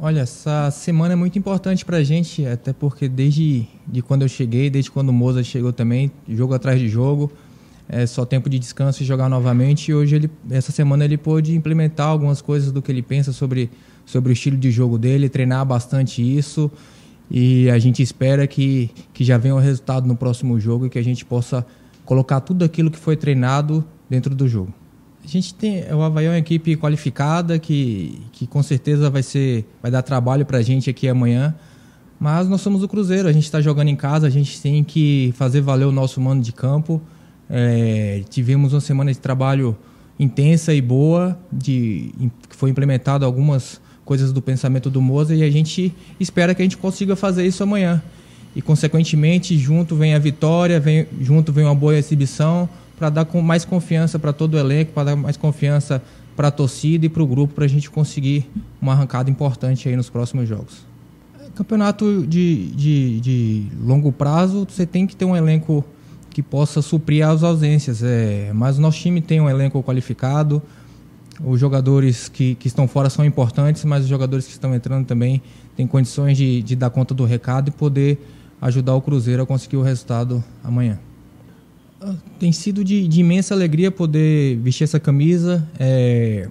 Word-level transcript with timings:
Olha, 0.00 0.20
essa 0.20 0.70
semana 0.70 1.14
é 1.14 1.16
muito 1.16 1.36
importante 1.40 1.84
para 1.84 1.96
a 1.96 2.04
gente, 2.04 2.46
até 2.46 2.72
porque 2.72 3.08
desde 3.08 3.66
de 3.84 4.00
quando 4.00 4.22
eu 4.22 4.28
cheguei, 4.28 4.70
desde 4.70 4.92
quando 4.92 5.08
o 5.08 5.12
Moza 5.12 5.42
chegou 5.42 5.72
também, 5.72 6.08
jogo 6.28 6.54
atrás 6.54 6.78
de 6.78 6.88
jogo, 6.88 7.32
é 7.88 8.06
só 8.06 8.24
tempo 8.24 8.48
de 8.48 8.60
descanso 8.60 9.02
e 9.02 9.06
jogar 9.06 9.28
novamente. 9.28 9.90
E 9.90 9.94
hoje, 9.94 10.14
ele, 10.14 10.30
essa 10.50 10.70
semana, 10.70 11.04
ele 11.04 11.16
pôde 11.16 11.52
implementar 11.52 12.06
algumas 12.06 12.40
coisas 12.40 12.70
do 12.70 12.80
que 12.80 12.92
ele 12.92 13.02
pensa 13.02 13.32
sobre, 13.32 13.70
sobre 14.06 14.30
o 14.30 14.34
estilo 14.34 14.56
de 14.56 14.70
jogo 14.70 14.98
dele, 14.98 15.28
treinar 15.28 15.66
bastante 15.66 16.22
isso. 16.22 16.70
E 17.28 17.68
a 17.68 17.78
gente 17.80 18.00
espera 18.00 18.46
que, 18.46 18.92
que 19.12 19.24
já 19.24 19.36
venha 19.36 19.56
o 19.56 19.58
resultado 19.58 20.06
no 20.06 20.14
próximo 20.14 20.60
jogo 20.60 20.86
e 20.86 20.90
que 20.90 20.98
a 21.00 21.04
gente 21.04 21.24
possa 21.24 21.66
colocar 22.04 22.40
tudo 22.40 22.64
aquilo 22.64 22.88
que 22.88 22.98
foi 22.98 23.16
treinado 23.16 23.84
dentro 24.08 24.32
do 24.32 24.46
jogo. 24.46 24.72
A 25.24 25.26
gente 25.26 25.54
tem 25.54 25.84
o 25.92 26.00
Havaí 26.02 26.26
é 26.26 26.30
uma 26.30 26.38
equipe 26.38 26.76
qualificada 26.76 27.58
que, 27.58 28.20
que 28.32 28.46
com 28.46 28.62
certeza 28.62 29.10
vai 29.10 29.22
ser 29.22 29.66
vai 29.82 29.90
dar 29.90 30.02
trabalho 30.02 30.46
para 30.46 30.58
a 30.58 30.62
gente 30.62 30.88
aqui 30.88 31.08
amanhã. 31.08 31.54
Mas 32.18 32.48
nós 32.48 32.60
somos 32.60 32.82
o 32.82 32.88
Cruzeiro, 32.88 33.28
a 33.28 33.32
gente 33.32 33.44
está 33.44 33.60
jogando 33.60 33.88
em 33.88 33.96
casa, 33.96 34.26
a 34.26 34.30
gente 34.30 34.60
tem 34.60 34.82
que 34.82 35.32
fazer 35.36 35.60
valer 35.60 35.84
o 35.84 35.92
nosso 35.92 36.20
mando 36.20 36.42
de 36.42 36.52
campo. 36.52 37.00
É, 37.48 38.22
tivemos 38.28 38.72
uma 38.72 38.80
semana 38.80 39.12
de 39.12 39.18
trabalho 39.18 39.76
intensa 40.18 40.74
e 40.74 40.80
boa, 40.80 41.38
de, 41.52 42.12
que 42.48 42.56
foi 42.56 42.70
implementado 42.70 43.24
algumas 43.24 43.80
coisas 44.04 44.32
do 44.32 44.42
pensamento 44.42 44.90
do 44.90 45.00
Moza 45.00 45.34
e 45.34 45.42
a 45.42 45.50
gente 45.50 45.94
espera 46.18 46.54
que 46.54 46.62
a 46.62 46.64
gente 46.64 46.76
consiga 46.76 47.14
fazer 47.14 47.46
isso 47.46 47.62
amanhã. 47.62 48.02
E, 48.56 48.62
consequentemente, 48.62 49.56
junto 49.56 49.94
vem 49.94 50.14
a 50.14 50.18
vitória, 50.18 50.80
vem, 50.80 51.06
junto 51.20 51.52
vem 51.52 51.64
uma 51.64 51.74
boa 51.74 51.94
exibição, 51.94 52.68
para 52.98 53.10
dar 53.10 53.24
com 53.24 53.40
mais 53.40 53.64
confiança 53.64 54.18
para 54.18 54.32
todo 54.32 54.54
o 54.54 54.58
elenco, 54.58 54.92
para 54.92 55.04
dar 55.04 55.16
mais 55.16 55.36
confiança 55.36 56.02
para 56.36 56.48
a 56.48 56.50
torcida 56.50 57.06
e 57.06 57.08
para 57.08 57.22
o 57.22 57.26
grupo, 57.26 57.54
para 57.54 57.64
a 57.64 57.68
gente 57.68 57.90
conseguir 57.90 58.48
uma 58.80 58.92
arrancada 58.92 59.30
importante 59.30 59.88
aí 59.88 59.96
nos 59.96 60.10
próximos 60.10 60.48
jogos. 60.48 60.86
Campeonato 61.54 62.26
de, 62.26 62.66
de, 62.68 63.20
de 63.20 63.66
longo 63.82 64.12
prazo, 64.12 64.66
você 64.68 64.86
tem 64.86 65.06
que 65.06 65.16
ter 65.16 65.24
um 65.24 65.34
elenco 65.34 65.84
que 66.30 66.42
possa 66.42 66.80
suprir 66.80 67.26
as 67.26 67.42
ausências. 67.42 68.02
É, 68.02 68.52
mas 68.54 68.78
o 68.78 68.80
nosso 68.80 68.98
time 68.98 69.20
tem 69.20 69.40
um 69.40 69.50
elenco 69.50 69.82
qualificado, 69.82 70.62
os 71.44 71.58
jogadores 71.58 72.28
que, 72.28 72.54
que 72.54 72.68
estão 72.68 72.86
fora 72.86 73.10
são 73.10 73.24
importantes, 73.24 73.84
mas 73.84 74.04
os 74.04 74.08
jogadores 74.08 74.46
que 74.46 74.52
estão 74.52 74.74
entrando 74.74 75.06
também 75.06 75.42
têm 75.76 75.86
condições 75.86 76.36
de, 76.36 76.62
de 76.62 76.76
dar 76.76 76.90
conta 76.90 77.14
do 77.14 77.24
recado 77.24 77.68
e 77.68 77.70
poder 77.72 78.18
ajudar 78.60 78.94
o 78.94 79.00
Cruzeiro 79.00 79.42
a 79.42 79.46
conseguir 79.46 79.76
o 79.76 79.82
resultado 79.82 80.42
amanhã. 80.62 80.98
Tem 82.38 82.52
sido 82.52 82.84
de, 82.84 83.08
de, 83.08 83.20
imensa 83.20 83.54
alegria 83.54 83.90
poder 83.90 84.56
vestir 84.58 84.84
essa 84.84 85.00
camisa. 85.00 85.68
É, 85.78 86.48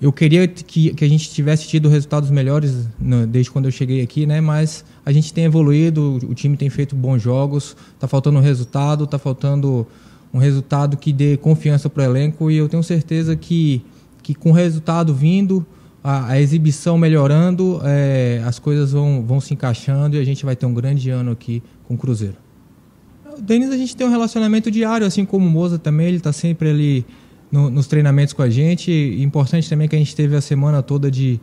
eu 0.00 0.12
queria 0.12 0.48
que, 0.48 0.94
que, 0.94 1.04
a 1.04 1.08
gente 1.08 1.30
tivesse 1.30 1.68
tido 1.68 1.88
resultados 1.88 2.30
melhores 2.30 2.88
desde 3.28 3.50
quando 3.50 3.66
eu 3.66 3.70
cheguei 3.70 4.00
aqui, 4.00 4.26
né? 4.26 4.40
Mas 4.40 4.84
a 5.04 5.12
gente 5.12 5.34
tem 5.34 5.44
evoluído, 5.44 6.18
o 6.22 6.34
time 6.34 6.56
tem 6.56 6.70
feito 6.70 6.96
bons 6.96 7.20
jogos. 7.20 7.76
Está 7.94 8.08
faltando 8.08 8.38
um 8.38 8.42
resultado, 8.42 9.04
está 9.04 9.18
faltando 9.18 9.86
um 10.32 10.38
resultado 10.38 10.96
que 10.96 11.12
dê 11.12 11.36
confiança 11.36 11.90
para 11.90 12.02
o 12.02 12.04
elenco 12.04 12.50
e 12.50 12.56
eu 12.56 12.68
tenho 12.68 12.82
certeza 12.82 13.36
que, 13.36 13.82
que 14.22 14.34
com 14.34 14.50
o 14.50 14.52
resultado 14.52 15.14
vindo, 15.14 15.66
a, 16.02 16.32
a 16.32 16.40
exibição 16.40 16.96
melhorando, 16.96 17.80
é, 17.84 18.42
as 18.46 18.58
coisas 18.58 18.92
vão, 18.92 19.24
vão 19.26 19.40
se 19.40 19.52
encaixando 19.52 20.16
e 20.16 20.20
a 20.20 20.24
gente 20.24 20.44
vai 20.44 20.56
ter 20.56 20.64
um 20.64 20.72
grande 20.72 21.10
ano 21.10 21.32
aqui 21.32 21.62
com 21.84 21.94
o 21.94 21.98
Cruzeiro. 21.98 22.47
O 23.38 23.42
Denis 23.42 23.70
a 23.70 23.76
gente 23.76 23.94
tem 23.94 24.04
um 24.04 24.10
relacionamento 24.10 24.68
diário, 24.68 25.06
assim 25.06 25.24
como 25.24 25.46
o 25.46 25.50
Moza 25.50 25.78
também, 25.78 26.08
ele 26.08 26.16
está 26.16 26.32
sempre 26.32 26.70
ali 26.70 27.06
no, 27.52 27.70
nos 27.70 27.86
treinamentos 27.86 28.34
com 28.34 28.42
a 28.42 28.50
gente. 28.50 28.90
Importante 29.20 29.68
também 29.68 29.86
que 29.88 29.94
a 29.94 29.98
gente 29.98 30.14
teve 30.14 30.34
a 30.34 30.40
semana 30.40 30.82
toda 30.82 31.08
de, 31.08 31.40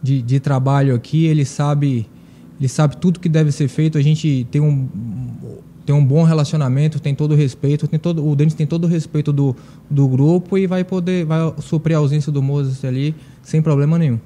de, 0.00 0.22
de, 0.22 0.38
trabalho 0.38 0.94
aqui, 0.94 1.26
ele 1.26 1.44
sabe, 1.44 2.08
ele 2.60 2.68
sabe 2.68 2.96
tudo 2.96 3.18
que 3.18 3.28
deve 3.28 3.50
ser 3.50 3.66
feito, 3.66 3.98
a 3.98 4.02
gente 4.02 4.46
tem 4.52 4.60
um, 4.60 4.88
tem 5.84 5.94
um 5.94 6.04
bom 6.04 6.22
relacionamento, 6.22 7.00
tem 7.00 7.12
todo 7.12 7.32
o 7.32 7.34
respeito, 7.34 7.88
tem 7.88 7.98
todo, 7.98 8.24
o 8.24 8.36
Denis 8.36 8.54
tem 8.54 8.66
todo 8.66 8.84
o 8.84 8.86
respeito 8.86 9.32
do, 9.32 9.56
do 9.90 10.06
grupo 10.06 10.56
e 10.56 10.68
vai 10.68 10.84
poder 10.84 11.24
vai 11.24 11.52
suprir 11.58 11.96
a 11.96 11.98
ausência 11.98 12.30
do 12.30 12.40
Moses 12.40 12.84
ali 12.84 13.16
sem 13.42 13.60
problema 13.60 13.98
nenhum. 13.98 14.18